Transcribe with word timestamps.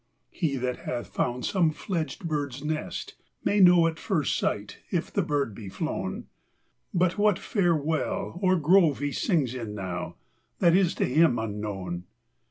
He 0.31 0.55
that 0.55 0.77
hath 0.77 1.09
found 1.13 1.45
some 1.45 1.69
fledged 1.69 2.27
bird's 2.27 2.63
nest 2.63 3.13
ma}' 3.45 3.57
know, 3.61 3.85
At 3.85 3.99
first 3.99 4.35
sight, 4.35 4.79
if 4.89 5.13
the 5.13 5.21
bird 5.21 5.53
be 5.53 5.69
flown; 5.69 6.25
But 6.91 7.19
what 7.19 7.37
fair 7.37 7.75
well 7.75 8.39
or 8.41 8.55
grove 8.55 8.97
he 8.97 9.11
sings 9.11 9.53
in 9.53 9.75
now, 9.75 10.15
That 10.57 10.75
is 10.75 10.95
to 10.95 11.05
him 11.05 11.37
unknown. 11.37 12.05